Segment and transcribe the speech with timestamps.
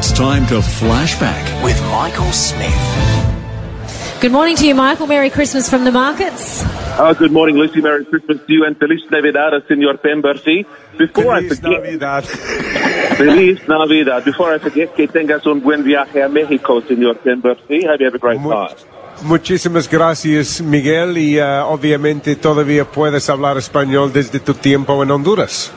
[0.00, 4.20] It's time to flashback with Michael Smyth.
[4.22, 5.06] Good morning to you, Michael.
[5.06, 6.62] Merry Christmas from the markets.
[6.98, 7.82] Oh, good morning, Lucy.
[7.82, 10.64] Merry Christmas to you and Feliz Navidad, Senor Pemberti.
[10.96, 12.24] Before I forget, Navidad.
[13.18, 14.24] Feliz Navidad.
[14.24, 17.84] Before I forget, que tengas un buen viaje a Mexico, Senor Pemberti.
[17.84, 18.76] Hope you have a great Mu- time.
[19.24, 25.70] Muchísimas gracias, Miguel, y uh, obviamente todavía puedes hablar español desde tu tiempo en Honduras.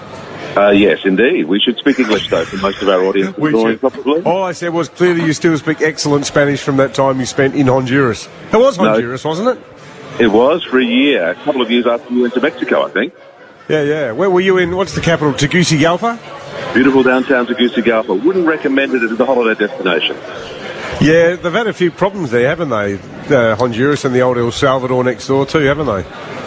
[0.56, 1.46] Uh, yes, indeed.
[1.46, 3.36] We should speak English, though, for most of our audience.
[3.38, 4.22] We should- probably.
[4.22, 7.56] All I said was clearly you still speak excellent Spanish from that time you spent
[7.56, 8.28] in Honduras.
[8.52, 8.90] It was No.
[8.90, 9.58] Honduras, wasn't it?
[10.20, 12.90] It was for a year, a couple of years after you went to Mexico, I
[12.92, 13.14] think.
[13.68, 14.12] Yeah, yeah.
[14.12, 14.76] Where were you in?
[14.76, 15.34] What's the capital?
[15.34, 16.20] Tegucigalpa?
[16.76, 18.14] Beautiful downtown Tegucigalpa.
[18.24, 20.16] Wouldn't recommend it as a holiday destination.
[21.02, 23.00] Yeah, they've had a few problems there, haven't they?
[23.36, 26.04] Uh, Honduras and the old El Salvador next door too, haven't they?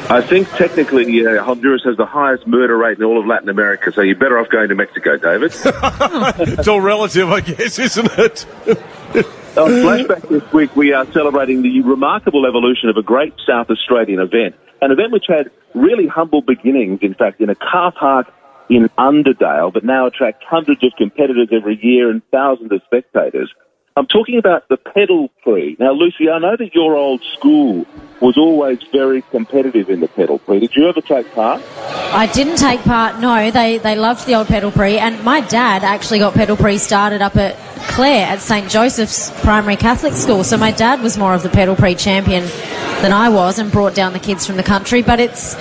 [0.09, 3.91] I think technically uh, Honduras has the highest murder rate in all of Latin America,
[3.91, 5.53] so you're better off going to Mexico, David.
[5.65, 8.47] it's all relative, I guess, isn't it?
[9.57, 14.21] On Flashback this week, we are celebrating the remarkable evolution of a great South Australian
[14.21, 14.55] event.
[14.81, 18.33] An event which had really humble beginnings, in fact, in a car park
[18.69, 23.53] in Underdale, but now attracts hundreds of competitors every year and thousands of spectators.
[23.97, 25.77] I'm talking about the pedal prix.
[25.81, 27.87] Now, Lucy, I know that your old school
[28.21, 30.61] was always very competitive in the pedal prix.
[30.61, 31.63] Did you ever take part?
[31.79, 33.21] I didn't take part.
[33.21, 36.79] No, they they loved the old pedal prix, and my dad actually got pedal prix
[36.79, 37.57] started up at
[37.89, 40.45] Clare at St Joseph's Primary Catholic School.
[40.45, 42.45] So my dad was more of the pedal prix champion
[43.03, 45.03] than I was, and brought down the kids from the country.
[45.03, 45.55] But it's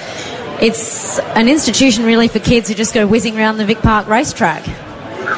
[0.62, 4.66] it's an institution really for kids who just go whizzing around the Vic Park racetrack.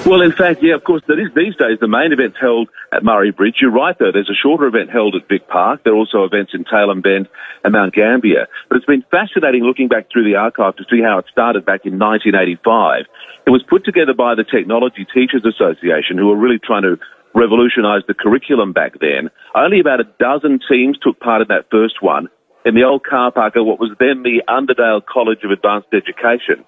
[0.05, 3.03] Well, in fact, yeah, of course, that is these days the main event's held at
[3.03, 3.57] Murray Bridge.
[3.59, 4.11] You're right, though.
[4.11, 5.83] There's a shorter event held at Vic Park.
[5.83, 7.27] There are also events in Tailem Bend
[7.63, 8.47] and Mount Gambier.
[8.69, 11.83] But it's been fascinating looking back through the archive to see how it started back
[11.83, 13.05] in 1985.
[13.45, 16.95] It was put together by the Technology Teachers Association, who were really trying to
[17.35, 19.29] revolutionise the curriculum back then.
[19.55, 22.29] Only about a dozen teams took part in that first one
[22.65, 26.65] in the old car park of what was then the Underdale College of Advanced Education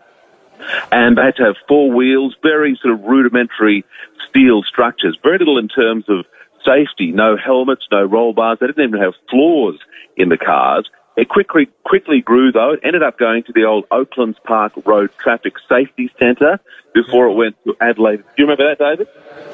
[0.92, 3.86] and they had to have four wheels, very sort of rudimentary
[4.30, 6.26] steel structures, very little in terms of
[6.66, 8.58] safety, no helmets, no roll bars.
[8.60, 9.80] They didn't even have floors
[10.18, 10.90] in the cars.
[11.18, 12.74] It quickly quickly grew though.
[12.74, 16.60] It ended up going to the old Oaklands Park Road Traffic Safety Centre
[16.94, 18.18] before it went to Adelaide.
[18.18, 19.08] Do you remember that, David?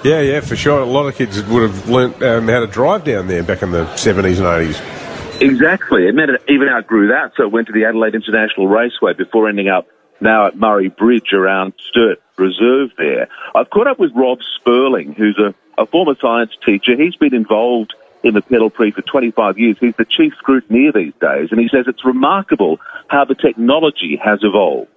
[0.04, 0.82] Yeah, yeah, for sure.
[0.82, 3.72] A lot of kids would have learnt um, how to drive down there back in
[3.72, 5.42] the 70s and 80s.
[5.42, 6.08] Exactly.
[6.08, 9.50] It meant it even outgrew that, so it went to the Adelaide International Raceway before
[9.50, 9.88] ending up
[10.22, 13.28] now at Murray Bridge around Sturt Reserve there.
[13.54, 16.96] I've caught up with Rob Sperling, who's a, a former science teacher.
[16.96, 17.94] He's been involved
[18.24, 19.78] in the pedal prix for 25 years.
[19.80, 24.40] He's the chief scrutineer these days, and he says it's remarkable how the technology has
[24.42, 24.90] evolved.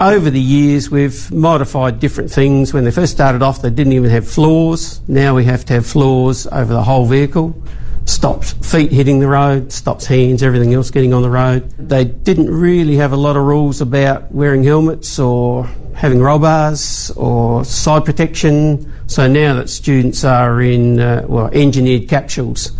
[0.00, 2.72] Over the years, we've modified different things.
[2.72, 5.00] When they first started off, they didn't even have floors.
[5.08, 7.60] Now we have to have floors over the whole vehicle.
[8.08, 11.70] Stops feet hitting the road, stops hands, everything else getting on the road.
[11.78, 17.10] They didn't really have a lot of rules about wearing helmets or having roll bars
[17.16, 18.90] or side protection.
[19.08, 22.72] So now that students are in, uh, well, engineered capsules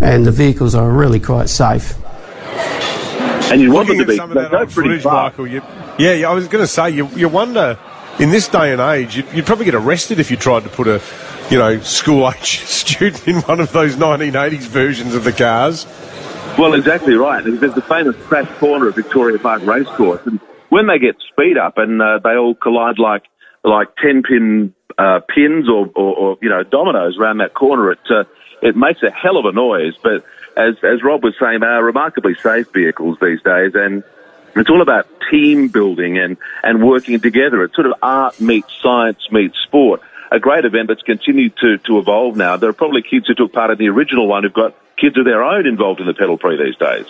[0.00, 1.94] and the vehicles are really quite safe.
[3.50, 5.38] And you want them to be, some of that go old pretty footage, fast.
[5.38, 5.62] Michael, you,
[5.98, 7.76] yeah, yeah, I was going to say, you, you wonder,
[8.20, 10.86] in this day and age, you'd, you'd probably get arrested if you tried to put
[10.86, 11.02] a,
[11.50, 15.86] you know, school-age student in one of those 1980s versions of the cars.
[16.58, 17.42] Well, exactly right.
[17.44, 21.78] There's the famous crash corner of Victoria Park Racecourse, and when they get speed up
[21.78, 23.22] and uh, they all collide like
[23.64, 28.00] like ten pin uh, pins or, or, or you know dominoes around that corner, it
[28.10, 28.24] uh,
[28.60, 29.94] it makes a hell of a noise.
[30.02, 30.24] But
[30.56, 34.02] as as Rob was saying, they are remarkably safe vehicles these days, and
[34.56, 37.62] it's all about team building and and working together.
[37.62, 40.02] It's sort of art meets science meets sport.
[40.30, 42.56] A great event that's continued to, to evolve now.
[42.56, 45.24] There are probably kids who took part in the original one who've got kids of
[45.24, 47.06] their own involved in the pedal prix these days.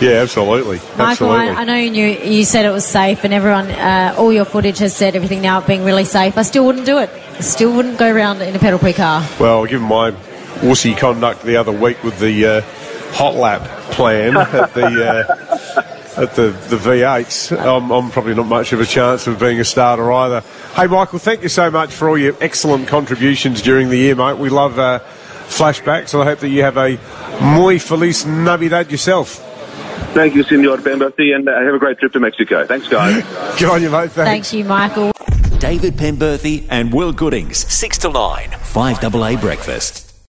[0.00, 0.78] Yeah, absolutely.
[0.96, 1.48] Michael, absolutely.
[1.48, 4.44] I, I know you knew, you said it was safe, and everyone, uh, all your
[4.44, 6.36] footage has said everything now being really safe.
[6.36, 7.10] I still wouldn't do it.
[7.10, 9.26] I still wouldn't go around in a pedal prix car.
[9.38, 10.10] Well, given my
[10.60, 12.60] wussy conduct the other week with the uh,
[13.12, 18.72] hot lap plan at the uh, at the, the V8s, I'm, I'm probably not much
[18.72, 20.42] of a chance of being a starter either.
[20.74, 24.38] Hey, Michael, thank you so much for all your excellent contributions during the year, mate.
[24.38, 25.00] We love uh,
[25.48, 26.98] flashbacks, and I hope that you have a
[27.42, 29.46] muy feliz Navidad yourself.
[30.14, 32.66] Thank you, Senor Pemberti, and uh, have a great trip to Mexico.
[32.66, 33.22] Thanks, guys.
[33.58, 34.12] Good on you, mate.
[34.12, 35.12] Thank you, Michael.
[35.58, 40.09] David Penberthy and Will Goodings, 6 to 9, 5AA Breakfast.